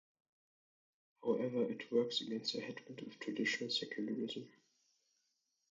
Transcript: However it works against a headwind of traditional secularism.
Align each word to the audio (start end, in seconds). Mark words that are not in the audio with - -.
However 1.23 1.61
it 1.61 1.91
works 1.91 2.21
against 2.21 2.55
a 2.55 2.59
headwind 2.61 3.03
of 3.03 3.19
traditional 3.19 3.69
secularism. 3.69 4.49